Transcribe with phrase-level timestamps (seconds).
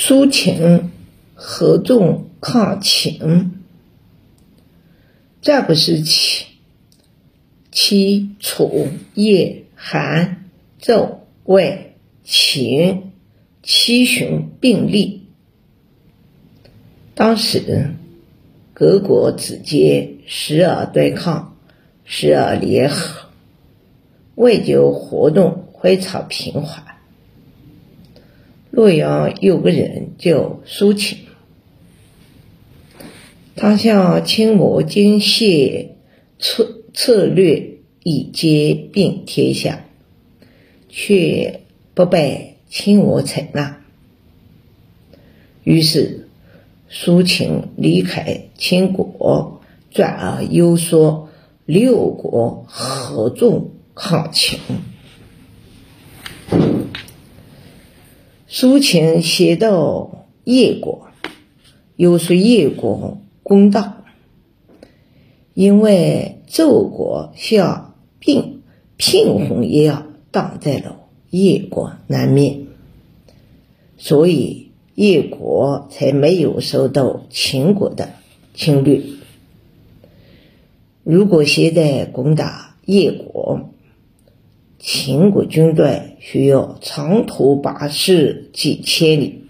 [0.00, 0.92] 苏秦
[1.34, 3.64] 合纵抗秦。
[5.42, 6.46] 战国时期，
[7.72, 10.44] 齐、楚、叶、韩、
[10.78, 13.10] 赵、魏、秦
[13.64, 15.26] 七雄并立。
[17.16, 17.90] 当时
[18.72, 21.56] 各国之间时而对抗，
[22.04, 23.28] 时而联合，
[24.36, 26.87] 外交活动非常频繁。
[28.70, 31.18] 洛阳有个人叫苏秦，
[33.56, 35.96] 他向秦国进献
[36.38, 39.84] 策策略以兼并天下，
[40.88, 41.60] 却
[41.94, 43.80] 不被秦国采纳。
[45.64, 46.28] 于是
[46.88, 51.30] 苏秦离开秦国，转而游说
[51.64, 54.58] 六国合纵抗秦。
[58.50, 61.08] 苏秦先到叶国，
[61.96, 64.04] 又说叶国攻打，
[65.52, 68.62] 因为周国像病
[68.96, 70.96] 平衡一样挡在了
[71.28, 72.68] 叶国南面，
[73.98, 78.14] 所以叶国才没有受到秦国的
[78.54, 79.02] 侵略。
[81.04, 83.68] 如果现在攻打叶国，
[84.78, 89.46] 秦国军队需要长途跋涉几千里，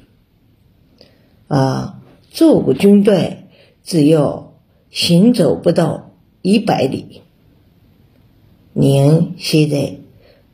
[1.49, 3.45] 啊赵国军队
[3.85, 4.55] 只要
[4.91, 7.21] 行走不到一百里。
[8.73, 9.97] 您现在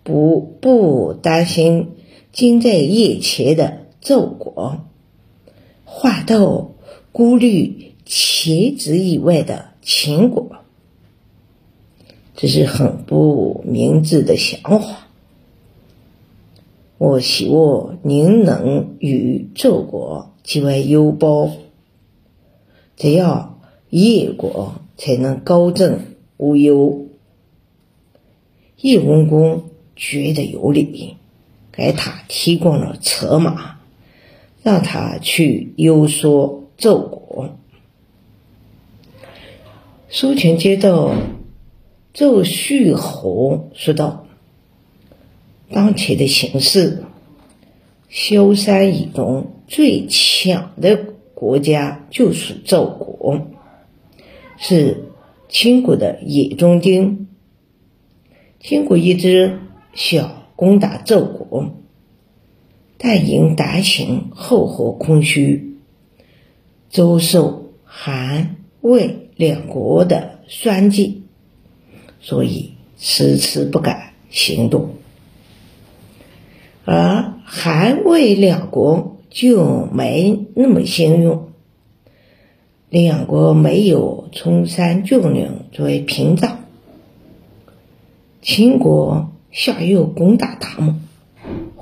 [0.03, 1.91] 不不担心
[2.33, 4.81] 近在眼前的赵国，
[5.87, 6.73] 反倒
[7.13, 10.64] 顾虑千子以外的秦国。
[12.37, 15.07] 这是很不明智的想法。
[16.99, 21.53] 我希望您能与赵国结为友邦，
[22.97, 27.07] 这样叶国才能高枕无忧。
[28.79, 29.63] 叶文公
[29.95, 31.17] 觉得有理，
[31.71, 33.79] 给他提供了车马，
[34.63, 37.51] 让他去游说赵国。
[40.09, 41.15] 苏秦接到。
[42.15, 44.25] 周旭侯说道
[45.69, 47.03] ：“当前的形势，
[48.09, 50.97] 萧山以东最强的
[51.35, 53.49] 国家就是赵国，
[54.57, 55.09] 是
[55.49, 57.27] 秦国的眼中钉。
[58.61, 59.59] 秦国一直
[59.93, 61.73] 想攻打赵国，
[62.97, 65.79] 但因担心后后空虚，
[66.91, 71.23] 周受韩魏两国的算计。”
[72.27, 74.95] 所以迟迟不敢行动，
[76.87, 81.39] 而韩魏两国就没那么幸运，
[82.89, 86.61] 两国没有崇山峻岭作为屏障，
[88.41, 91.03] 秦国想要攻打他们，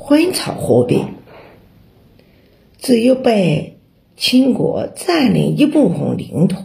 [0.09, 1.15] 非常方便，
[2.79, 3.79] 只有被
[4.17, 6.65] 秦国占领一部分领土，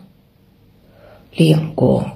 [1.32, 2.10] 两国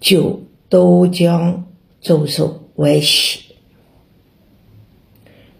[0.00, 0.41] 就。
[0.72, 1.66] 都将
[2.00, 3.40] 遭受威胁。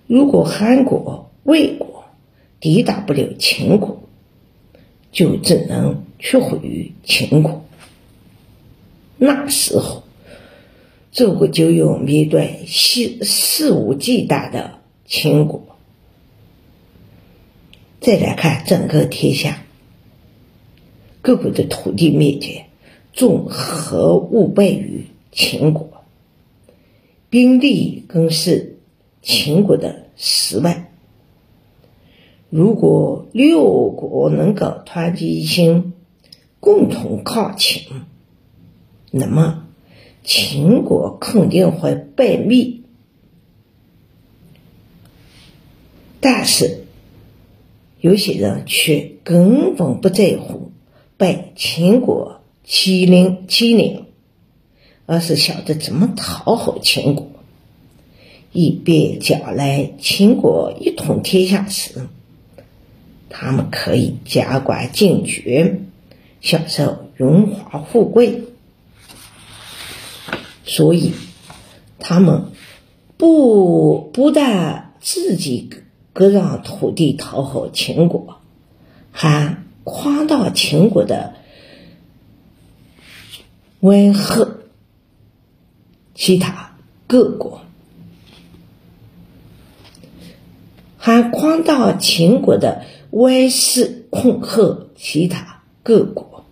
[0.06, 2.05] 如果韩国、魏国
[2.61, 4.05] 抵挡不了秦国，
[5.12, 7.62] 就只能屈服于秦国。
[9.19, 10.03] 那时候，
[11.11, 15.62] 赵国就要面对肆肆无忌惮的秦国。
[18.00, 19.62] 再来看整个天下，
[21.21, 22.62] 各国的土地面积。
[23.12, 25.89] 综合五倍于秦国，
[27.28, 28.77] 兵力更是
[29.23, 30.84] 秦国的十倍。
[32.49, 35.93] 如果六国能够团结一心，
[36.61, 37.83] 共同抗秦，
[39.11, 39.67] 那么
[40.25, 42.81] 秦国肯定会败灭。
[46.21, 46.84] 但是
[48.00, 50.73] 有些人却根本不在乎
[51.17, 52.42] 被秦国。
[52.64, 54.06] 欺凌欺凌，
[55.06, 57.29] 而是晓得怎么讨好秦国，
[58.53, 62.09] 以便将来秦国一统天下时，
[63.29, 65.81] 他们可以加官进爵，
[66.41, 68.44] 享受荣华富贵。
[70.64, 71.12] 所以，
[71.99, 72.44] 他们
[73.17, 75.69] 不不但自己
[76.12, 78.37] 割让土地讨好秦国，
[79.11, 81.35] 还夸大秦国的。
[83.82, 84.49] 威吓
[86.14, 86.76] 其他
[87.08, 87.62] 各国，
[90.96, 96.44] 还夸大秦国的威势，恐吓其他各国。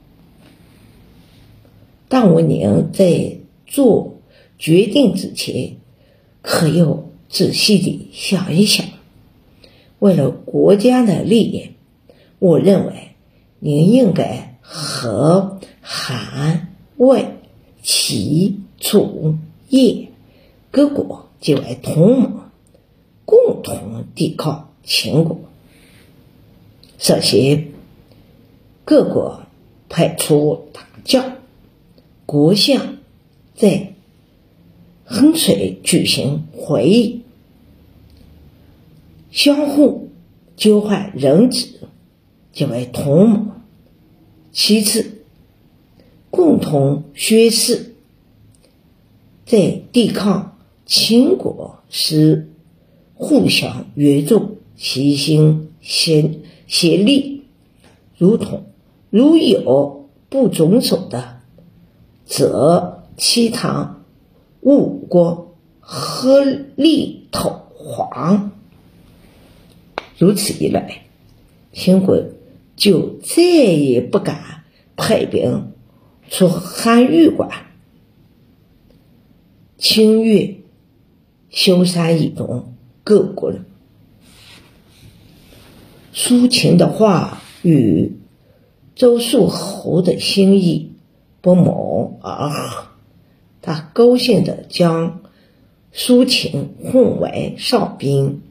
[2.09, 4.19] 但我宁在做
[4.59, 5.76] 决定之前，
[6.43, 8.85] 可要仔细的想一想。
[10.00, 11.71] 为了国家的利益，
[12.41, 13.15] 我认为
[13.61, 16.60] 您应该和韩、
[17.00, 17.38] 魏、
[17.82, 19.37] 齐、楚、
[19.70, 20.08] 燕
[20.70, 22.32] 各国结为同盟，
[23.25, 25.41] 共同抵抗秦国。
[26.99, 27.69] 首先，
[28.85, 29.44] 各国
[29.88, 31.38] 派出大将。
[32.26, 32.99] 国相
[33.55, 33.94] 在
[35.06, 37.23] 衡水举行会议，
[39.31, 40.11] 相互
[40.55, 41.81] 交换人质，
[42.52, 43.52] 结为同盟。
[44.52, 45.20] 其次，
[46.31, 47.94] 共同宣誓，
[49.44, 50.56] 在抵抗
[50.87, 52.50] 秦国时
[53.15, 57.43] 互相援助，齐心协协力，
[58.17, 58.65] 如同
[59.11, 61.41] 如有不遵守的。
[62.25, 64.05] 则其他
[64.61, 66.44] 五国合
[66.76, 68.53] 力讨黄，
[70.17, 71.06] 如此一来，
[71.73, 72.23] 秦国
[72.76, 74.62] 就再也不敢
[74.97, 75.70] 派兵
[76.31, 77.50] 出汉玉关、
[79.77, 80.61] 侵略
[81.50, 82.75] 萧山以东
[83.05, 83.67] 各国人。
[86.15, 88.17] 苏秦的话与
[88.94, 90.88] 周肃侯的心意。
[91.43, 92.88] 不谋而合，
[93.62, 95.23] 他高兴地将
[95.91, 98.43] 苏秦奉为上宾，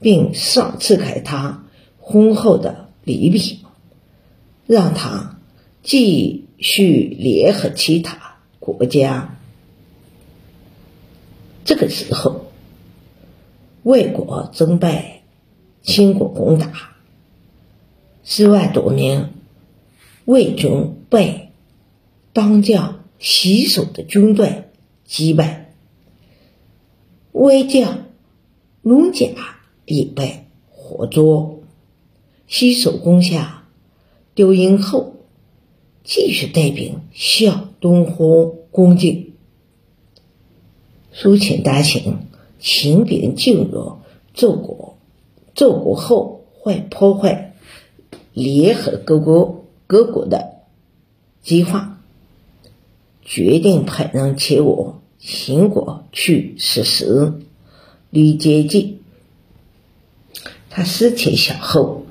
[0.00, 1.64] 并赏赐给他
[2.04, 3.60] 丰厚的礼品，
[4.66, 5.38] 让他
[5.84, 9.36] 继续联合其他国家。
[11.64, 12.46] 这个时候，
[13.82, 15.22] 魏国正被，
[15.82, 16.96] 秦国攻打，
[18.22, 19.30] 十万多名
[20.24, 21.40] 魏军被。
[22.32, 24.64] 当将洗手的军队
[25.04, 25.72] 击败，
[27.30, 28.06] 魏将
[28.82, 29.28] 龙甲
[29.86, 31.60] 也被活捉。
[32.48, 33.68] 洗手攻下
[34.34, 35.13] 丢营后，
[36.04, 39.32] 继续带兵向东河攻进。
[41.12, 42.18] 苏秦大秦
[42.60, 43.98] 秦兵进入
[44.34, 44.98] 赵国，
[45.54, 47.54] 赵国后会破坏
[48.32, 50.60] 联合各国各国的
[51.42, 51.98] 计划。
[53.22, 57.40] 决定派人前往秦国去实施
[58.10, 58.98] 离间计。
[60.68, 62.04] 他思前想后，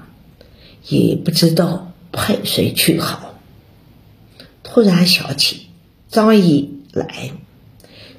[0.87, 3.32] 也不知道派谁去好。
[4.73, 5.67] 突然想起
[6.09, 7.29] 张仪来，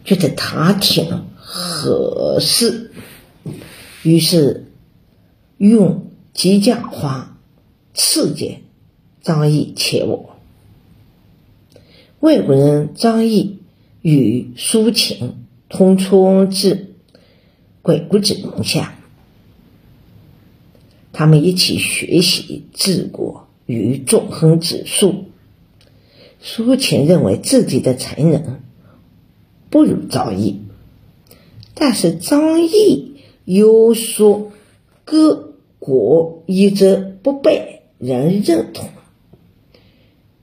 [0.04, 2.92] 觉得他挺合适，
[4.04, 4.70] 于是
[5.58, 7.36] 用激将法
[7.92, 8.58] 刺激
[9.20, 10.26] 张仪前往。
[12.20, 13.58] 外国人张毅
[14.00, 16.94] 与苏秦同窗至
[17.82, 18.96] 鬼谷子门下，
[21.12, 25.24] 他们一起学习治国与纵横之术。
[26.46, 28.60] 苏秦认为自己的才能
[29.70, 30.60] 不如张毅，
[31.72, 34.52] 但是张毅又说
[35.06, 38.90] 各国一直不被人认同，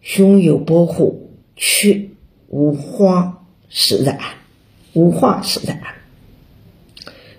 [0.01, 1.27] 胸有保护。
[1.63, 2.09] 却
[2.47, 4.17] 无话使然，
[4.93, 5.79] 无话使然。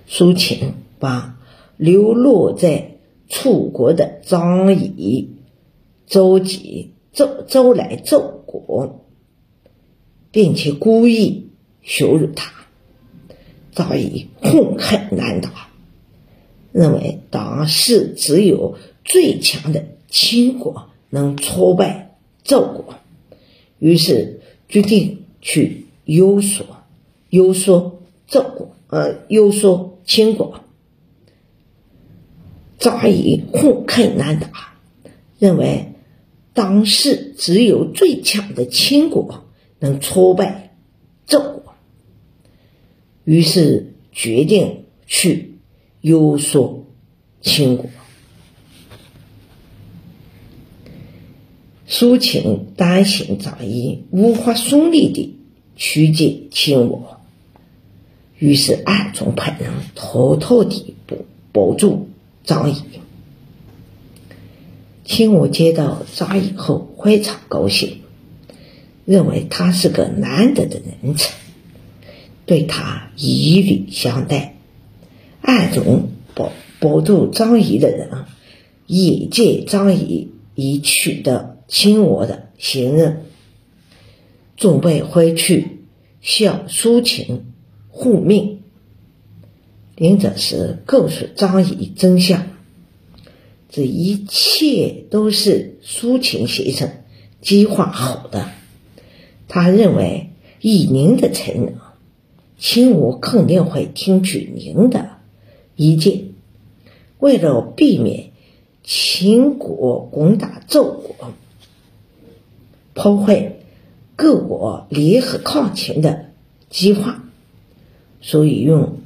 [0.06, 1.40] 苏秦把
[1.76, 2.98] 流落在
[3.28, 5.30] 楚国的张仪
[6.06, 9.04] 召集周周来赵国，
[10.30, 11.50] 并且故意
[11.82, 12.52] 羞辱他。
[13.72, 15.50] 张仪痛恨难当，
[16.72, 22.94] 认为当时只有最强的秦国能挫败赵国。
[23.78, 26.66] 于是决定去游说，
[27.30, 30.60] 游说赵国，呃，游说秦国。
[32.78, 34.74] 张仪恨恨难打，
[35.38, 35.91] 认为
[36.54, 39.44] 当时只有最强的秦国
[39.78, 40.76] 能挫败
[41.26, 41.74] 赵国，
[43.24, 45.58] 于是决定去
[46.00, 46.84] 游说
[47.40, 47.88] 秦国。
[51.86, 55.36] 苏秦担心张仪无法顺利的
[55.76, 57.20] 驱进秦国，
[58.38, 61.16] 于是暗中派人偷偷地保
[61.52, 62.08] 保住
[62.44, 62.74] 张仪。
[65.04, 68.02] 秦武接到张仪后非常高兴，
[69.04, 71.34] 认为他是个难得的人才，
[72.46, 74.56] 对他以礼相待，
[75.40, 78.10] 暗中保保住张仪的人，
[78.86, 83.24] 也借张仪已取得秦国的信任，
[84.56, 85.80] 准备回去
[86.20, 87.42] 向苏秦
[87.88, 88.60] 护命。
[89.96, 92.46] 临走时告诉张仪真相，
[93.72, 96.90] 这一切都是苏秦先生
[97.40, 98.50] 计划好的。
[99.48, 101.74] 他认为以您的才能，
[102.58, 105.16] 秦国肯定会听取您的
[105.74, 106.26] 意见。
[107.18, 108.30] 为了避免
[108.84, 111.32] 秦国攻打赵国，
[112.94, 113.56] 破坏
[114.14, 116.26] 各国联合抗秦的
[116.70, 117.24] 计划，
[118.20, 118.98] 所以用。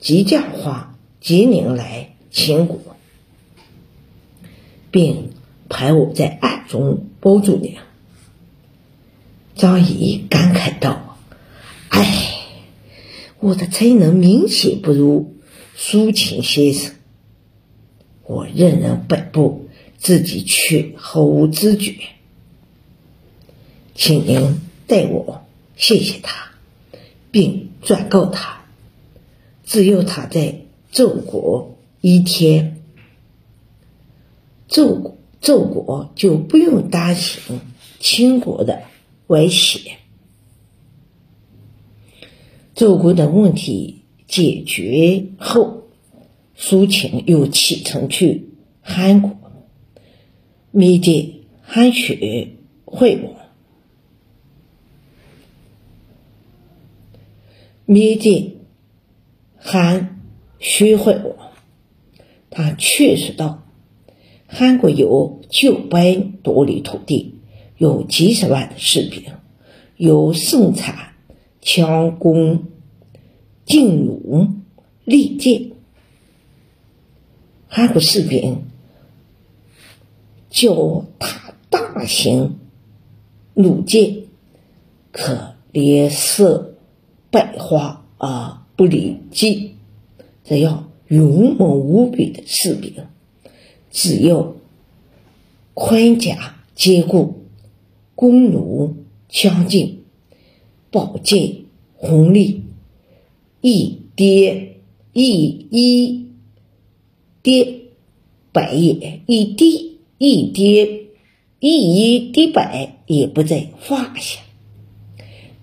[0.00, 2.93] 激将化吉宁来秦国，
[4.94, 5.32] 并
[5.68, 7.78] 派我在暗中保住你。
[9.56, 11.18] 张仪感慨道
[11.90, 12.36] ：“唉，
[13.40, 15.34] 我的才能明显不如
[15.74, 16.94] 苏秦先生，
[18.22, 21.96] 我任人摆布，自己却毫无知觉。
[23.96, 25.44] 请您代我
[25.76, 26.52] 谢谢他，
[27.32, 28.60] 并转告他。”
[29.66, 30.60] 只要他在
[30.92, 32.73] 赵国一天，
[34.68, 37.60] 赵国赵国就不用担心
[38.00, 38.82] 秦国的
[39.26, 39.98] 威胁。
[42.74, 45.84] 赵国的问题解决后，
[46.54, 48.48] 苏秦又启程去
[48.80, 49.36] 韩国，
[50.70, 52.48] 面见韩雪
[52.84, 53.34] 惠王，
[57.84, 58.52] 面见。
[59.66, 60.20] 韩
[60.58, 61.52] 徐惠王，
[62.50, 63.63] 他确实道：
[64.56, 67.34] 韩国有九百多里土地，
[67.76, 69.24] 有几十万的士兵，
[69.96, 71.14] 有生产
[71.60, 72.62] 强弓、
[73.64, 74.54] 劲弩、
[75.04, 75.72] 利剑。
[77.66, 78.62] 韩国士兵
[80.50, 82.60] 脚踏大型
[83.54, 84.18] 弩箭，
[85.10, 86.76] 可连射
[87.32, 88.58] 百花而！
[88.76, 89.74] 不离计，
[90.44, 93.04] 这样勇猛无比的士兵，
[93.94, 94.56] 只要
[95.72, 97.44] 盔甲坚固，
[98.16, 98.96] 弓弩
[99.28, 100.02] 强劲，
[100.90, 101.58] 宝剑
[102.00, 102.64] 锋利，
[103.60, 104.80] 一跌
[105.12, 106.26] 一一
[107.40, 107.82] 跌
[108.50, 109.66] 百也，一跌
[110.18, 111.06] 一跌
[111.60, 114.40] 一一跌百也不在话下。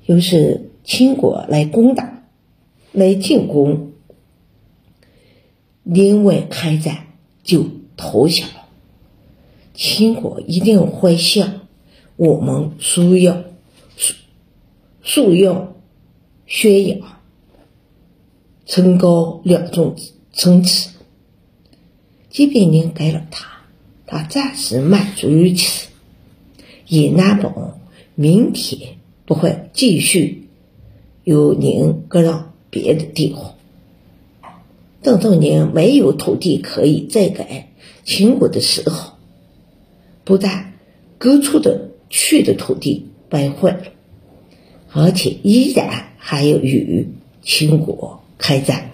[0.05, 2.23] 又是秦国来攻打。
[2.93, 3.93] 来进攻，
[5.83, 7.07] 另外开战
[7.41, 7.65] 就
[8.01, 8.65] 投降了。
[9.75, 11.61] 秦国一定会向
[12.15, 13.43] 我们输要、
[13.95, 14.15] 输
[15.03, 15.75] 输要
[16.47, 16.99] 宣扬，
[18.65, 19.95] 层高两种
[20.33, 20.89] 层次。
[22.31, 23.61] 即便您给了他，
[24.07, 25.89] 他暂时满足于此，
[26.87, 27.77] 也难保
[28.15, 30.47] 明天不会继续
[31.23, 32.47] 由您割让。
[32.73, 33.55] 别的地方，
[35.01, 37.65] 等到您没有土地可以再给
[38.03, 39.13] 秦国的时候，
[40.23, 40.73] 不但
[41.17, 43.83] 割出的去的土地败坏了，
[44.91, 47.07] 而且依然还要与
[47.43, 48.91] 秦国开战。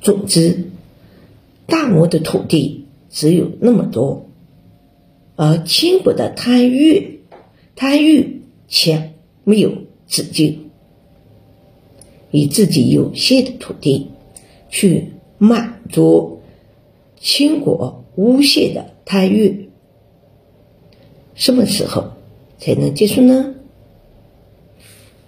[0.00, 0.70] 总之，
[1.66, 4.28] 大漠的土地只有那么多，
[5.36, 7.20] 而秦国的贪欲，
[7.74, 9.14] 贪欲却
[9.44, 9.72] 没有
[10.06, 10.70] 止境。
[12.30, 14.08] 以自己有限的土地
[14.68, 16.33] 去满足
[17.24, 19.70] 秦国无限的贪欲，
[21.34, 22.12] 什么时候
[22.58, 23.54] 才能结束呢？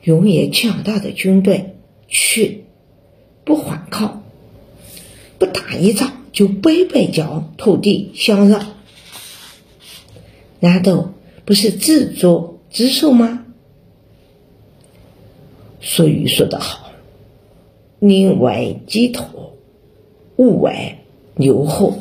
[0.03, 1.77] 永远强大的军队
[2.07, 2.59] 却
[3.45, 4.25] 不反抗，
[5.39, 8.75] 不打一仗就白白将土地相让，
[10.61, 11.15] 难道
[11.47, 13.47] 不是自作自受吗？
[15.81, 16.91] 俗语说得好。
[18.01, 19.57] 宁为鸡头，
[20.37, 20.99] 勿为
[21.37, 21.99] 牛后。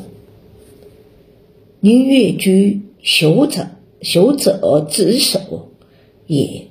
[1.80, 3.68] 宁越居修者
[4.02, 5.70] 修者之首，
[6.26, 6.66] 也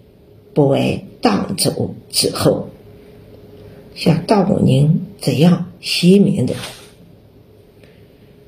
[0.54, 2.70] 不为荡走之后。
[3.96, 6.56] 像大武宁这样贤明的，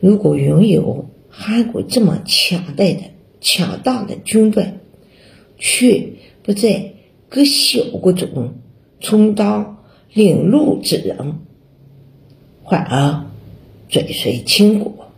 [0.02, 3.00] 如果拥有韩国这么强大的
[3.40, 4.74] 强大的军队，
[5.58, 6.10] 却
[6.44, 6.94] 不在
[7.30, 8.56] 各小国中
[9.00, 9.76] 充当。
[10.14, 11.36] 领路之人，
[12.68, 13.26] 反而
[13.90, 15.12] 追随秦国，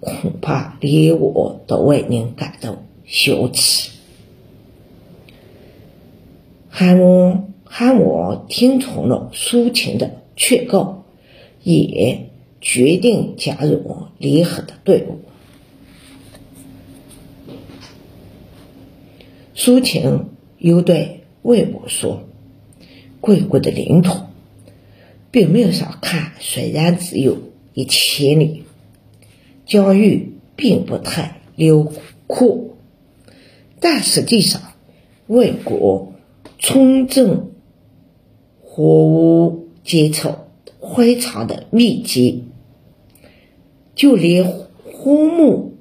[0.00, 3.90] 恐怕连我都为您感到羞耻。
[6.68, 11.04] 韩王韩王听从了苏秦的劝告，
[11.62, 12.30] 也
[12.60, 15.18] 决定加入联合的队伍。
[19.54, 20.26] 苏秦
[20.58, 22.22] 又对魏国说
[23.20, 24.16] ：“贵国的领土
[25.32, 27.38] 并没有少看，虽然只有
[27.72, 28.62] 一千里，
[29.66, 31.90] 疆域并不太辽
[32.26, 32.76] 阔，
[33.80, 34.60] 但实际上
[35.26, 36.12] 魏国
[36.58, 37.50] 村镇
[38.62, 40.44] 货物阶层
[40.96, 42.44] 非常的密集，
[43.94, 44.44] 就连
[44.84, 45.74] 荒木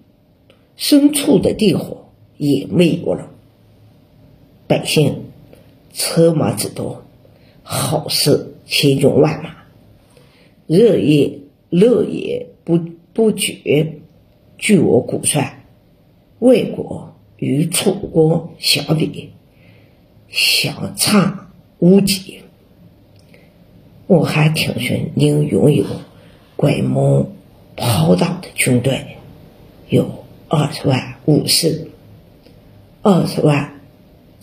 [0.78, 1.98] 深处的地方
[2.38, 3.28] 也没有了。”
[4.68, 5.26] 百姓
[5.94, 7.04] 车马之多，
[7.64, 9.54] 好事千军万马，
[10.66, 12.80] 日夜乐也不
[13.12, 13.98] 不绝。
[14.58, 15.66] 据我估算，
[16.40, 19.32] 魏国与楚国相比，
[20.30, 21.50] 相差
[21.80, 22.40] 无几。
[24.08, 25.86] 我还听说您拥有
[26.56, 27.30] 规模
[27.76, 29.18] 庞大的军队，
[29.90, 31.90] 有二十万武士，
[33.02, 33.74] 二十万。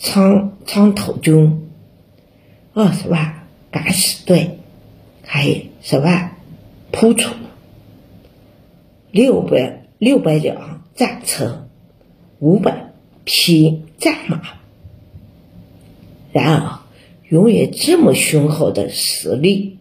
[0.00, 1.68] 长长头军
[2.73, 3.38] 二十万
[3.71, 4.59] 敢死队，
[5.23, 6.37] 还有十万
[6.93, 7.35] 仆从，
[9.11, 11.69] 六百六百辆战车，
[12.39, 12.93] 五百
[13.25, 14.43] 匹战马。
[16.33, 16.81] 然而，
[17.29, 19.79] 拥有这么雄厚的实力，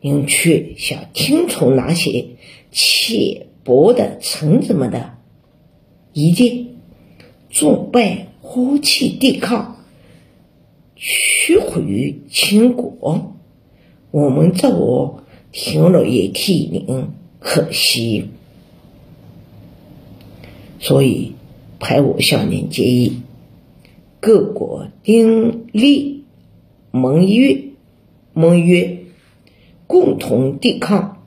[0.00, 2.26] 您却想听从那些
[2.70, 5.14] 浅薄的臣子们的
[6.12, 6.66] 意见，
[7.50, 8.26] 准备？
[8.48, 9.75] 呼气抵抗，
[10.96, 13.36] 屈服于秦国。
[14.10, 14.70] 我们这
[15.52, 18.30] 听了也替您可惜，
[20.80, 21.34] 所以
[21.78, 23.22] 派我向您建议：
[24.20, 26.24] 各国订立
[26.90, 27.64] 盟约，
[28.32, 28.98] 盟约
[29.86, 31.22] 共同抵抗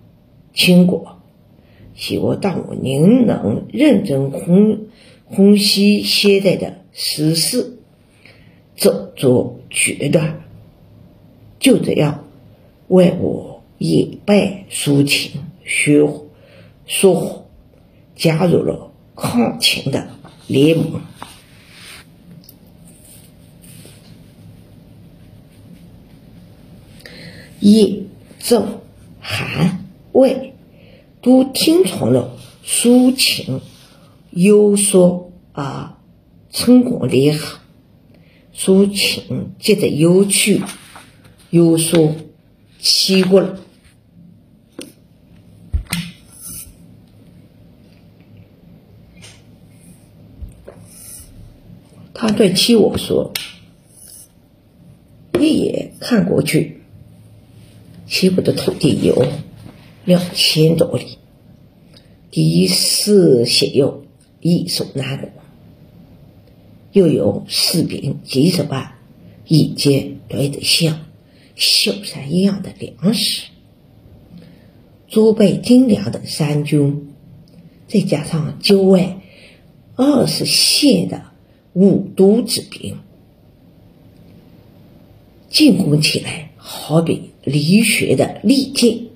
[0.53, 1.17] 秦国。
[1.95, 4.87] 希望当您能认真分
[5.29, 6.79] 分析现在的。
[6.91, 7.77] 实事，
[8.75, 10.41] 做做决断，
[11.59, 12.25] 就这样
[12.87, 16.07] 为我一败苏秦，学
[16.85, 17.47] 说，
[18.15, 20.07] 加入了抗秦的
[20.47, 21.01] 联盟。
[27.59, 28.03] 叶、
[28.39, 28.79] 郑、
[29.19, 30.53] 韩、魏
[31.21, 33.61] 都听从了苏秦
[34.31, 35.95] 有说啊。
[36.51, 37.59] 成功联合，
[38.61, 40.61] 苏秦接着又去
[41.49, 42.13] 又说
[42.77, 43.57] 齐国了。
[52.13, 53.31] 他对齐国说
[55.39, 56.81] ：“一眼看过去，
[58.07, 59.25] 齐国的土地有
[60.03, 61.17] 两千多里，
[62.29, 64.01] 地势险要，
[64.41, 65.31] 易守难攻。”
[66.91, 68.93] 又有士兵几十万，
[69.45, 71.05] 一肩堆得像
[71.55, 73.43] 小山一样的粮食，
[75.07, 77.13] 装备精良的三军，
[77.87, 79.17] 再加上九外
[79.95, 81.25] 二十县的
[81.73, 82.97] 五都之兵，
[85.49, 89.07] 进攻起来好比离雪的利剑，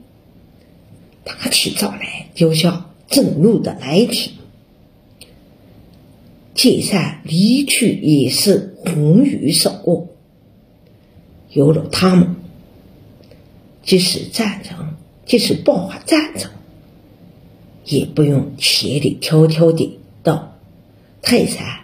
[1.23, 4.33] 打起仗来就像震怒的雷霆。
[6.55, 10.09] 解散离去也是红雨守过，
[11.49, 12.35] 有了他们，
[13.83, 14.93] 即使战争，
[15.25, 16.51] 即使爆发战争，
[17.85, 20.57] 也不用千里迢迢的到
[21.23, 21.81] 泰山、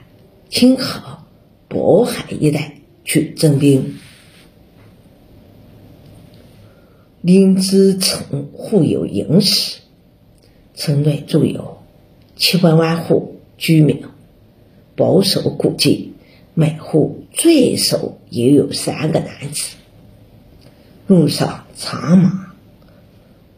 [0.49, 1.19] 青河、
[1.67, 3.95] 渤海一带去征兵。
[7.21, 9.79] 林子城户有营史，
[10.75, 11.79] 城内住有
[12.37, 14.03] 七百万户居民。
[14.99, 16.11] 保守估计，
[16.53, 19.77] 每户最少也有三个男子。
[21.07, 22.53] 路上长马，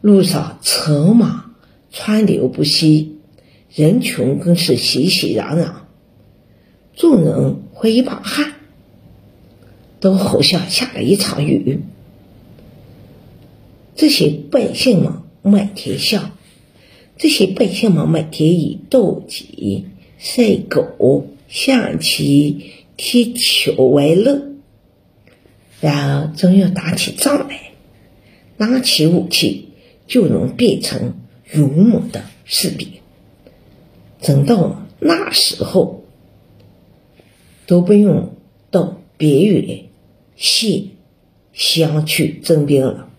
[0.00, 1.46] 路上车马
[1.90, 3.16] 川流不息，
[3.74, 5.72] 人群更是熙熙攘攘。
[6.94, 8.52] 众人挥一把汗，
[9.98, 11.80] 都好像下了一场雨。
[13.96, 16.30] 这些百姓们每天笑，
[17.18, 19.86] 这些百姓们每天以斗鸡、
[20.22, 21.26] 赛狗。
[21.48, 24.52] 象棋、踢球为乐，
[25.82, 27.72] 然而总要打起仗来，
[28.56, 29.68] 拿起武器
[30.06, 31.12] 就能变成
[31.52, 32.88] 勇猛的士兵。
[34.22, 36.04] 等到那时候，
[37.66, 38.34] 都不用
[38.70, 39.90] 到别远
[40.34, 40.84] 县
[41.52, 43.10] 乡去征兵了，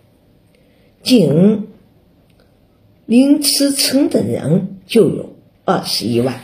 [1.04, 1.68] 仅
[3.06, 6.40] 临池城的人就有二十一万。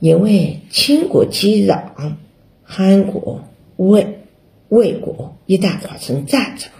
[0.00, 2.14] 因为秦国击壤，
[2.62, 3.44] 韩国、
[3.76, 4.20] 魏、
[4.68, 6.70] 魏国一旦发生战争，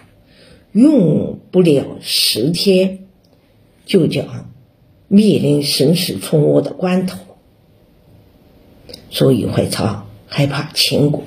[0.72, 3.00] 用不了十天，
[3.86, 4.50] 就将
[5.08, 7.18] 面临生死存亡的关头，
[9.10, 11.24] 所以会常害怕秦国。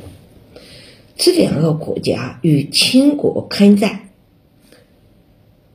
[1.18, 4.10] 这两个国家与秦国开战，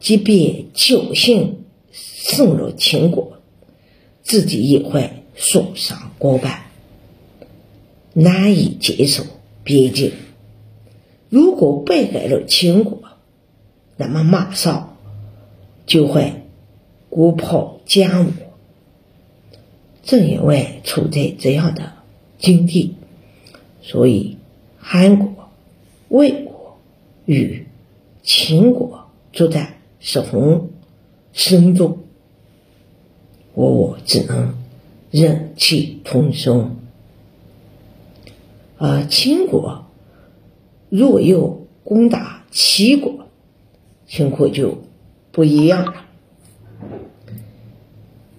[0.01, 3.39] 即便侥幸胜了秦国，
[4.23, 6.63] 自己也会损伤过半，
[8.13, 9.25] 难以接受
[9.63, 10.13] 边境。
[11.29, 13.03] 如果败给了秦国，
[13.97, 14.97] 那么马上
[15.87, 16.43] 就会
[17.09, 18.33] 国破家亡。
[20.03, 21.93] 正因为处在这样的
[22.39, 22.97] 境地，
[23.83, 24.39] 所以
[24.79, 25.33] 韩国。
[26.09, 26.79] 魏国
[27.25, 27.67] 与
[28.23, 30.71] 秦国作战十分
[31.33, 31.99] 慎重，
[33.55, 34.55] 我我只能
[35.19, 36.77] 忍气吞声。
[38.77, 39.87] 而秦国
[40.91, 43.27] 若要攻打齐国，
[44.07, 44.83] 情况就
[45.33, 45.95] 不一样了。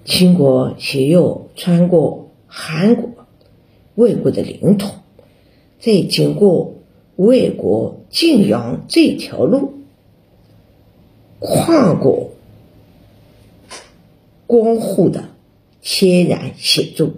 [0.06, 3.10] 秦国先要穿过韩国、
[3.96, 4.92] 魏国的领土，
[5.80, 6.76] 再经过。
[7.16, 9.74] 魏国晋阳这条路，
[11.40, 12.30] 跨过
[14.46, 15.24] 光户的
[15.90, 17.14] 天然险阻，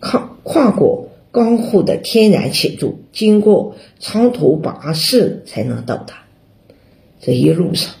[0.00, 6.24] 跨跨过高户的天然险阻，经过长途跋涉才能到达。
[7.20, 7.94] 这一路上，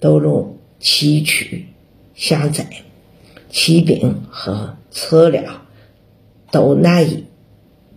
[0.00, 1.62] 道路崎岖
[2.14, 2.82] 狭窄，
[3.48, 5.62] 骑兵和车辆。
[6.50, 7.24] 都难以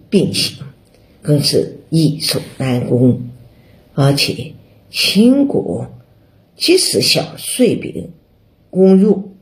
[0.10, 0.64] 并行，
[1.22, 3.30] 更是易守难攻。
[3.94, 4.54] 而且
[4.90, 5.88] 秦国
[6.64, 8.12] 即使想率兵
[8.70, 9.34] 攻入，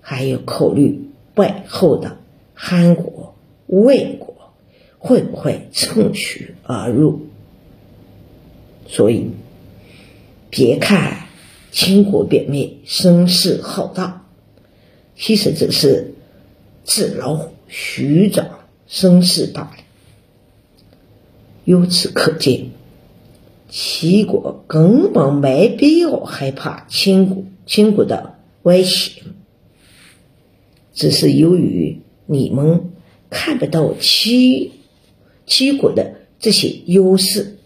[0.00, 2.18] 还要考虑背后的
[2.52, 3.36] 韩国、
[3.68, 4.34] 魏国
[4.98, 7.28] 会不会趁虚而入。
[8.88, 9.30] 所以，
[10.50, 11.28] 别看
[11.70, 14.26] 秦国表面声势浩大，
[15.16, 16.14] 其实只是
[16.84, 17.52] 纸老虎。
[17.68, 18.48] 虚张
[18.88, 19.76] 声势罢了。
[21.64, 22.70] 由此可见，
[23.68, 29.22] 齐国根本没必要害怕秦国，秦国的威胁，
[30.94, 32.90] 只是由于你们
[33.30, 34.72] 看不到齐
[35.46, 37.58] 齐国的这些优势，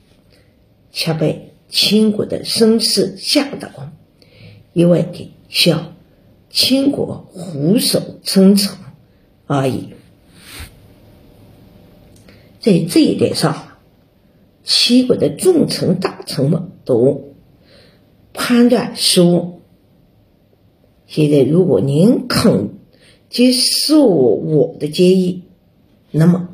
[0.90, 3.70] 却被秦国的声势吓到，
[4.72, 5.94] 一味的向
[6.50, 8.76] 秦国俯首称臣。
[9.46, 9.88] 而已，
[12.60, 13.71] 在这一点上，
[14.92, 17.32] 齐国的重臣大臣们都
[18.34, 19.62] 判断失误。
[21.06, 22.74] 现在，如果您肯
[23.30, 25.44] 接受我的建议，
[26.10, 26.50] 那么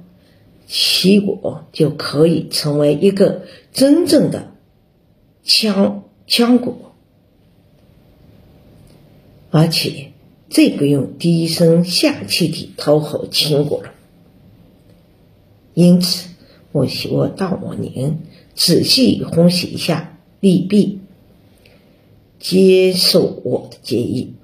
[0.69, 4.53] 齐国就可以成为一个真正的
[5.43, 6.95] 强强国，
[9.51, 10.13] 而且。
[10.51, 13.91] 再不用低声下气地讨好秦国了。
[15.75, 16.31] 因此，
[16.73, 18.21] 我希望大王您
[18.59, 20.99] 仔细分析一下利弊，
[22.41, 24.35] 接受我的建议。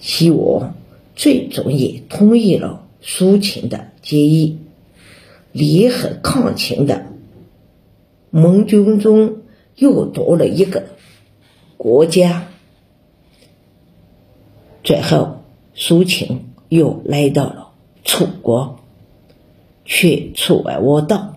[0.00, 0.74] 齐王
[1.14, 4.58] 最终也同意了苏秦的建议，
[5.52, 7.06] 联合抗秦的
[8.30, 9.36] 盟军中
[9.76, 10.88] 又多了一个
[11.76, 12.48] 国家。
[14.82, 15.44] 最后，
[15.76, 17.68] 苏秦又来到了
[18.02, 18.80] 楚国，
[19.84, 21.35] 却出外我道。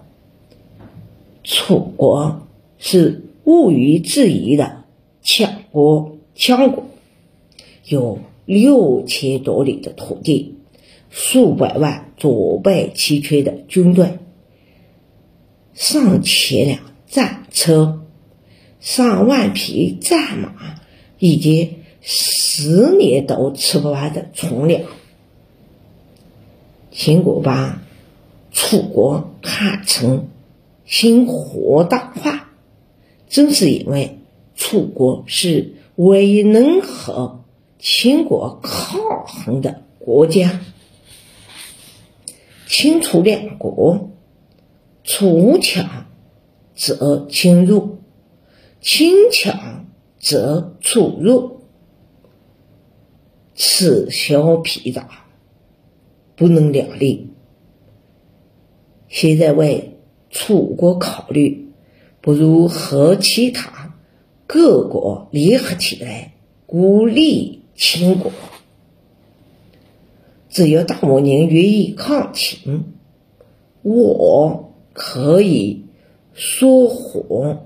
[1.51, 4.83] 楚国是毋庸置疑的
[5.23, 6.85] 强国，强国
[7.85, 10.59] 有六千多里的土地，
[11.09, 14.19] 数百万装备齐全的军队，
[15.73, 18.03] 上千辆战车，
[18.79, 20.79] 上万匹战马，
[21.17, 21.79] 以及。
[22.01, 24.83] 十年都吃不完的存粮，
[26.91, 27.81] 秦国把
[28.53, 30.29] 楚国看成
[30.89, 32.49] 心火大化，
[33.27, 34.17] 正是因为
[34.55, 37.45] 楚国是唯一能和
[37.77, 40.61] 秦国抗衡的国家。
[42.67, 44.09] 秦楚两国，
[45.03, 46.07] 楚强
[46.73, 47.99] 则秦弱，
[48.81, 49.85] 秦强
[50.19, 51.61] 则楚弱。
[53.53, 55.07] 此消彼长，
[56.35, 57.29] 不能两立。
[59.07, 59.98] 现在为
[60.29, 61.69] 楚国考虑，
[62.21, 63.95] 不如和其他
[64.47, 66.33] 各国联合起来，
[66.65, 68.31] 孤立秦国。
[70.49, 72.93] 只要大王您愿意抗秦，
[73.81, 75.85] 我可以
[76.33, 77.65] 说和。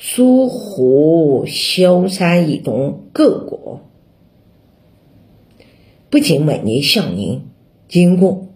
[0.00, 3.80] 疏忽萧山以东各国，
[6.08, 7.48] 不仅每年向您
[7.88, 8.46] 经过，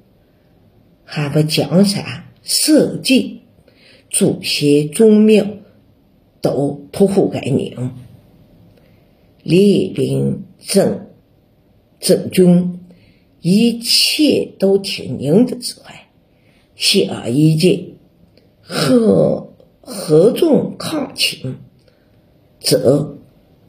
[1.04, 3.40] 还把江山社稷、
[4.10, 5.46] 祖先宗庙
[6.40, 7.90] 都托付给您。
[9.42, 11.06] 列兵征
[12.00, 12.80] 征军，
[13.40, 15.94] 一切都听您的指挥。
[16.74, 17.86] 显而易见，
[18.60, 19.48] 合。
[19.84, 21.56] 合纵抗秦，
[22.60, 23.18] 则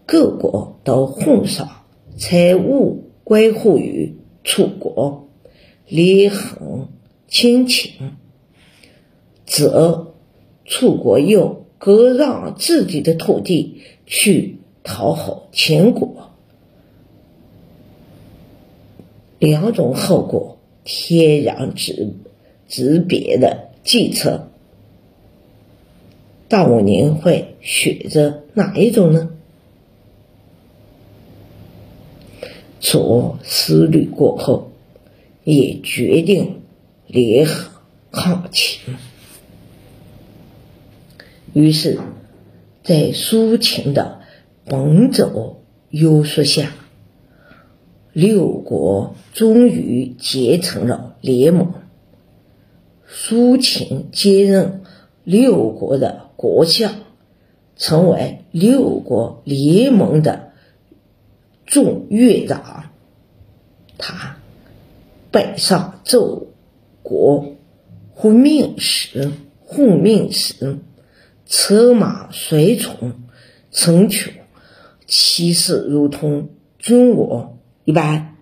[0.06, 1.68] 各国都混上
[2.16, 5.28] 财物归附于楚国，
[5.88, 6.90] 连横
[7.28, 7.94] 亲秦，
[9.46, 10.14] 则
[10.66, 16.32] 楚国又割让自己的土地去讨好秦国，
[19.40, 22.14] 两种后果天壤之
[22.68, 24.48] 之别的计策。
[26.48, 29.30] 大王您会选择哪一种呢？
[32.80, 34.72] 楚思虑过后，
[35.44, 36.62] 也决定
[37.08, 37.72] 联合
[38.12, 38.96] 抗秦。
[41.54, 42.00] 于是，
[42.84, 44.20] 在苏秦的
[44.66, 46.72] 奔走约束下，
[48.12, 51.74] 六国终于结成了联盟。
[53.08, 54.82] 苏秦接任
[55.24, 56.24] 六国的。
[56.36, 56.96] 国相
[57.78, 60.52] 成为六国联盟的
[61.66, 62.90] 众院长，
[63.98, 64.36] 他
[65.32, 66.48] 北上奏
[67.02, 67.46] 国，
[68.12, 70.80] 呼命使，护命使，
[71.46, 73.14] 车马随从，
[73.72, 74.34] 成群，
[75.06, 78.33] 气势如同军我一般。